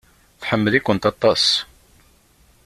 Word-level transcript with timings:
Tḥemmel-ikent 0.41 1.09
aṭas. 1.11 1.45